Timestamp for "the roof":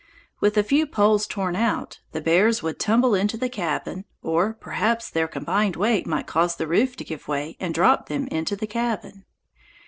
6.55-6.95